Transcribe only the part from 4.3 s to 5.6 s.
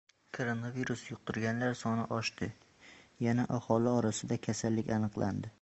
kasallik aniqlandi